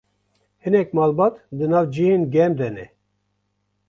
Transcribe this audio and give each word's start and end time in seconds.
hinek 0.63 0.89
malbat 0.95 1.35
di 1.57 1.65
nav 1.71 1.85
cihên 1.93 2.23
germ 2.33 2.51
de 2.59 2.67
ne 2.75 2.85